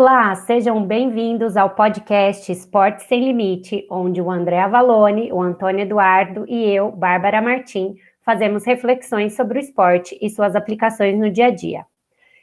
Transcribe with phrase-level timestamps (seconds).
[0.00, 6.44] Olá, sejam bem-vindos ao podcast Esporte Sem Limite, onde o André Avalone, o Antônio Eduardo
[6.46, 11.50] e eu, Bárbara Martim, fazemos reflexões sobre o esporte e suas aplicações no dia a
[11.50, 11.84] dia.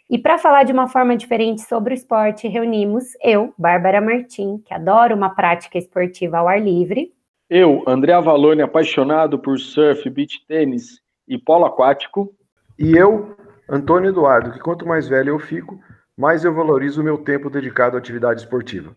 [0.09, 4.73] E para falar de uma forma diferente sobre o esporte, reunimos eu, Bárbara Martim, que
[4.73, 7.13] adoro uma prática esportiva ao ar livre.
[7.49, 12.35] Eu, André Avalone, apaixonado por surf, beach tênis e polo aquático.
[12.77, 13.33] E eu,
[13.69, 15.79] Antônio Eduardo, que quanto mais velho eu fico,
[16.17, 18.95] mais eu valorizo o meu tempo dedicado à atividade esportiva.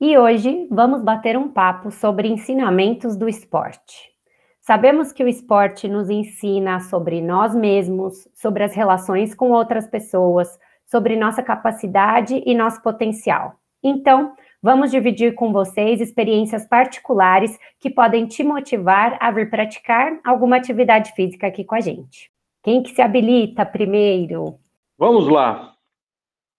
[0.00, 4.10] E hoje vamos bater um papo sobre ensinamentos do esporte.
[4.60, 10.58] Sabemos que o esporte nos ensina sobre nós mesmos, sobre as relações com outras pessoas,
[10.86, 13.54] sobre nossa capacidade e nosso potencial.
[13.82, 20.56] Então, vamos dividir com vocês experiências particulares que podem te motivar a vir praticar alguma
[20.56, 22.30] atividade física aqui com a gente.
[22.62, 24.58] Quem que se habilita primeiro?
[24.98, 25.74] Vamos lá.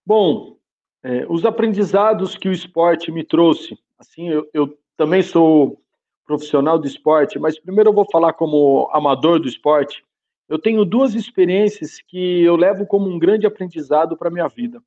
[0.04, 0.56] Bom,
[1.02, 5.80] é, os aprendizados que o esporte me trouxe, assim, eu, eu também sou
[6.24, 10.04] profissional do esporte, mas primeiro eu vou falar como amador do esporte.
[10.48, 14.82] Eu tenho duas experiências que eu levo como um grande aprendizado para minha vida.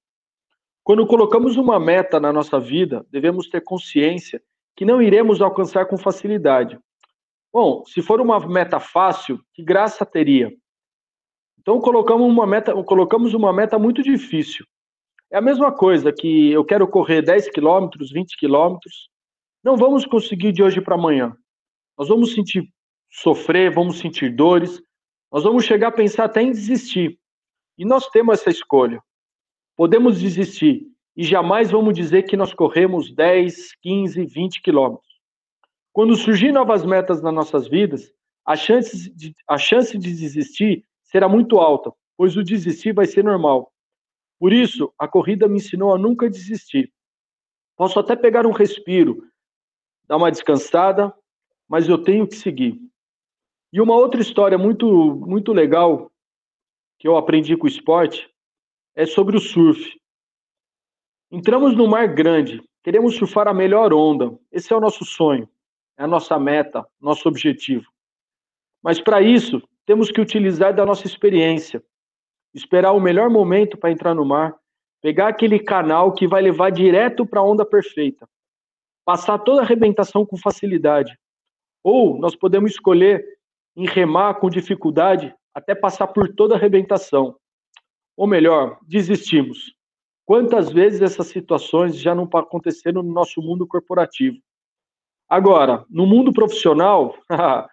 [0.84, 4.42] Quando colocamos uma meta na nossa vida, devemos ter consciência
[4.76, 6.78] que não iremos alcançar com facilidade.
[7.52, 10.54] Bom, se for uma meta fácil, que graça teria?
[11.60, 14.66] Então colocamos uma meta, colocamos uma meta muito difícil.
[15.36, 19.10] É a mesma coisa que eu quero correr 10 quilômetros, 20 quilômetros.
[19.62, 21.36] Não vamos conseguir de hoje para amanhã.
[21.98, 22.64] Nós vamos sentir
[23.12, 24.82] sofrer, vamos sentir dores,
[25.30, 27.20] nós vamos chegar a pensar até em desistir.
[27.78, 29.04] E nós temos essa escolha.
[29.76, 35.20] Podemos desistir e jamais vamos dizer que nós corremos 10, 15, 20 quilômetros.
[35.92, 38.10] Quando surgir novas metas nas nossas vidas,
[38.46, 43.26] a chance, de, a chance de desistir será muito alta, pois o desistir vai ser
[43.26, 43.75] normal.
[44.40, 46.92] Por isso, a corrida me ensinou a nunca desistir.
[47.76, 49.24] Posso até pegar um respiro,
[50.08, 51.14] dar uma descansada,
[51.68, 52.80] mas eu tenho que seguir.
[53.72, 56.12] E uma outra história muito, muito legal
[56.98, 58.30] que eu aprendi com o esporte
[58.96, 60.00] é sobre o surf.
[61.30, 64.38] Entramos no mar grande, queremos surfar a melhor onda.
[64.52, 65.50] Esse é o nosso sonho,
[65.98, 67.92] é a nossa meta, nosso objetivo.
[68.82, 71.84] Mas para isso, temos que utilizar da nossa experiência,
[72.56, 74.56] esperar o melhor momento para entrar no mar,
[75.02, 78.28] pegar aquele canal que vai levar direto para a onda perfeita,
[79.04, 81.16] passar toda a arrebentação com facilidade.
[81.84, 83.24] Ou nós podemos escolher
[83.76, 87.36] em remar com dificuldade até passar por toda a arrebentação.
[88.16, 89.76] Ou melhor, desistimos.
[90.26, 94.38] Quantas vezes essas situações já não aconteceram no nosso mundo corporativo?
[95.28, 97.16] Agora, no mundo profissional,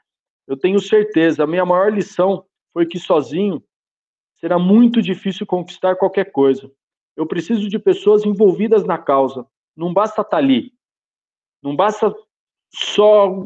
[0.47, 3.63] eu tenho certeza, a minha maior lição foi que sozinho
[4.43, 6.69] será muito difícil conquistar qualquer coisa.
[7.17, 9.47] Eu preciso de pessoas envolvidas na causa.
[9.77, 10.73] Não basta estar ali.
[11.63, 12.13] Não basta
[12.75, 13.41] só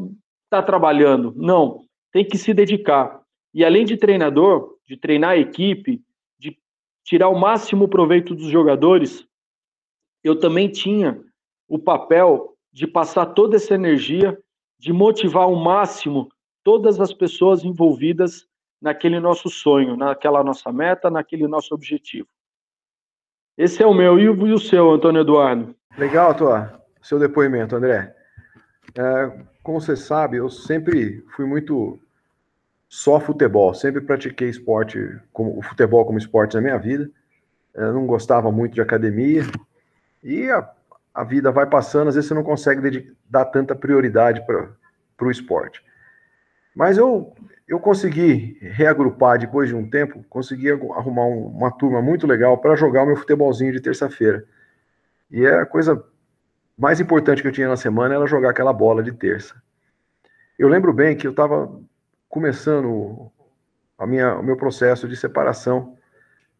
[0.44, 1.34] estar trabalhando.
[1.36, 1.84] Não.
[2.10, 3.20] Tem que se dedicar.
[3.52, 6.02] E além de treinador, de treinar a equipe,
[6.38, 6.58] de
[7.04, 9.26] tirar o máximo proveito dos jogadores,
[10.24, 11.22] eu também tinha
[11.68, 14.38] o papel de passar toda essa energia,
[14.78, 16.30] de motivar ao máximo
[16.64, 18.48] todas as pessoas envolvidas
[18.80, 22.28] naquele nosso sonho, naquela nossa meta, naquele nosso objetivo.
[23.56, 25.74] Esse é o meu e o seu, Antônio Eduardo.
[25.96, 28.14] Legal, tua, seu depoimento, André.
[28.94, 31.98] É, como você sabe, eu sempre fui muito
[32.88, 34.98] só futebol, sempre pratiquei esporte,
[35.32, 37.10] como, futebol como esporte na minha vida.
[37.74, 39.42] Eu não gostava muito de academia
[40.22, 40.70] e a,
[41.14, 45.82] a vida vai passando, às vezes você não consegue dar tanta prioridade para o esporte.
[46.76, 47.32] Mas eu,
[47.66, 52.76] eu consegui reagrupar depois de um tempo, consegui arrumar um, uma turma muito legal para
[52.76, 54.44] jogar o meu futebolzinho de terça-feira.
[55.30, 56.04] E é a coisa
[56.76, 59.54] mais importante que eu tinha na semana era jogar aquela bola de terça.
[60.58, 61.80] Eu lembro bem que eu estava
[62.28, 63.32] começando
[63.96, 65.96] a minha, o meu processo de separação,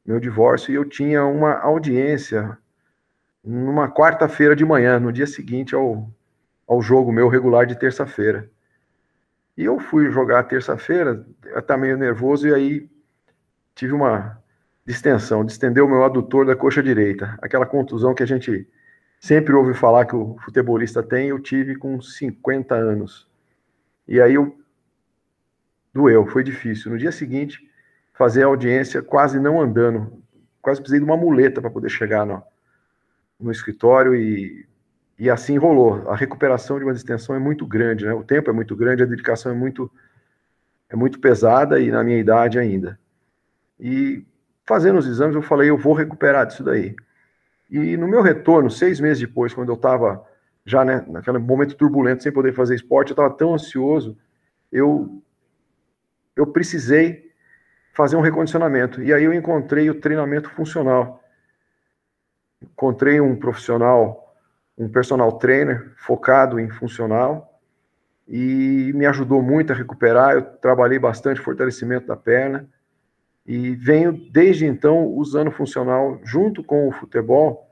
[0.04, 2.56] meu divórcio, e eu tinha uma audiência
[3.44, 6.10] numa quarta-feira de manhã, no dia seguinte ao,
[6.66, 8.50] ao jogo meu regular de terça-feira.
[9.56, 11.26] E eu fui jogar terça-feira,
[11.66, 12.90] tá meio nervoso, e aí
[13.74, 14.38] tive uma
[14.84, 17.38] distensão, distendeu o meu adutor da coxa direita.
[17.40, 18.68] Aquela contusão que a gente
[19.18, 23.28] sempre ouve falar que o futebolista tem, eu tive com 50 anos.
[24.06, 24.56] E aí eu
[25.92, 26.92] doeu, foi difícil.
[26.92, 27.68] No dia seguinte,
[28.12, 30.22] fazer a audiência quase não andando,
[30.60, 32.42] quase precisei de uma muleta para poder chegar no,
[33.40, 34.66] no escritório e
[35.18, 36.08] e assim rolou.
[36.10, 38.12] A recuperação de uma distensão é muito grande, né?
[38.14, 39.90] O tempo é muito grande, a dedicação é muito
[40.88, 42.98] é muito pesada e na minha idade ainda.
[43.78, 44.24] E
[44.64, 46.94] fazendo os exames eu falei, eu vou recuperar disso daí.
[47.70, 50.24] E no meu retorno, seis meses depois, quando eu estava
[50.64, 54.16] já né, naquele momento turbulento, sem poder fazer esporte, eu estava tão ansioso,
[54.70, 55.22] eu,
[56.34, 57.32] eu precisei
[57.92, 59.02] fazer um recondicionamento.
[59.02, 61.22] E aí eu encontrei o treinamento funcional.
[62.62, 64.25] Encontrei um profissional,
[64.76, 67.60] um personal trainer focado em funcional
[68.28, 70.34] e me ajudou muito a recuperar.
[70.34, 72.68] Eu trabalhei bastante fortalecimento da perna
[73.46, 77.66] e venho desde então usando funcional junto com o futebol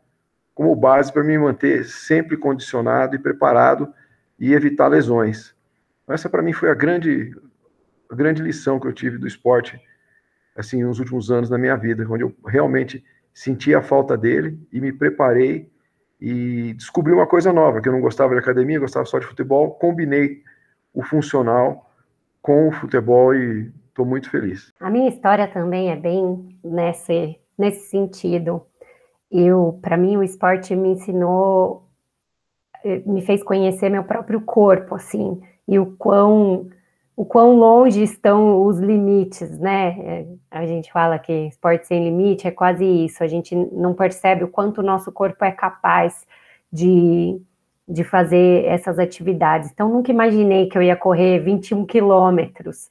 [0.54, 3.92] como base para me manter sempre condicionado e preparado
[4.38, 5.54] e evitar lesões.
[6.08, 7.36] Essa para mim foi a grande
[8.08, 9.80] a grande lição que eu tive do esporte
[10.54, 14.80] assim nos últimos anos da minha vida, onde eu realmente senti a falta dele e
[14.80, 15.68] me preparei
[16.24, 19.72] e descobri uma coisa nova, que eu não gostava de academia, gostava só de futebol,
[19.72, 20.42] combinei
[20.94, 21.90] o funcional
[22.40, 24.72] com o futebol e estou muito feliz.
[24.80, 28.62] A minha história também é bem nesse, nesse sentido.
[29.30, 31.86] Eu, para mim, o esporte me ensinou,
[32.82, 36.70] eh, me fez conhecer meu próprio corpo, assim, e o quão,
[37.16, 39.96] o quão longe estão os limites, né?
[40.00, 43.22] É, a gente fala que esporte sem limite é quase isso.
[43.22, 46.26] A gente não percebe o quanto o nosso corpo é capaz
[46.72, 47.40] de,
[47.88, 49.70] de fazer essas atividades.
[49.72, 52.88] Então, nunca imaginei que eu ia correr 21 quilômetros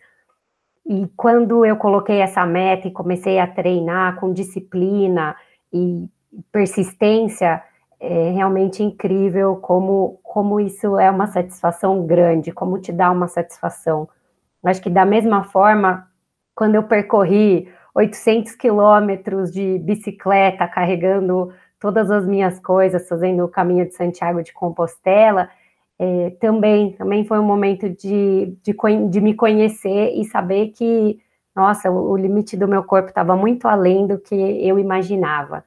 [0.85, 5.35] e quando eu coloquei essa meta e comecei a treinar com disciplina
[5.71, 6.09] e
[6.51, 7.63] persistência,
[7.99, 14.09] é realmente incrível como, como isso é uma satisfação grande, como te dá uma satisfação.
[14.63, 16.07] Acho que da mesma forma,
[16.56, 23.86] quando eu percorri 800 quilômetros de bicicleta, carregando todas as minhas coisas, fazendo o caminho
[23.86, 25.50] de Santiago de Compostela,
[26.00, 28.75] é, também, também foi um momento de, de,
[29.10, 31.19] de, me conhecer e saber que,
[31.56, 35.63] nossa, o, o limite do meu corpo estava muito além do que eu imaginava.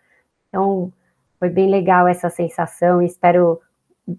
[0.49, 0.93] Então,
[1.39, 3.61] foi bem legal essa sensação e espero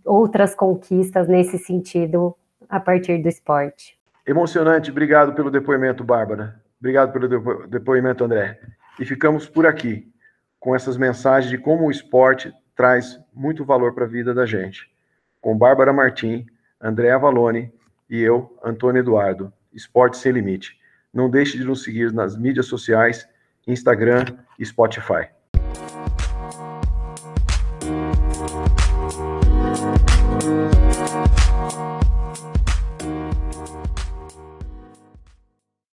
[0.05, 2.35] outras conquistas nesse sentido
[2.69, 3.96] a partir do esporte.
[4.27, 6.61] Emocionante, obrigado pelo depoimento, Bárbara.
[6.79, 8.59] Obrigado pelo depoimento, André.
[8.99, 10.11] E ficamos por aqui
[10.59, 14.95] com essas mensagens de como o esporte traz muito valor para a vida da gente
[15.47, 16.45] com Bárbara Martim,
[16.81, 17.71] André Avalone
[18.09, 20.77] e eu, Antônio Eduardo, Esporte Sem Limite.
[21.13, 23.25] Não deixe de nos seguir nas mídias sociais,
[23.65, 24.25] Instagram
[24.59, 25.29] e Spotify.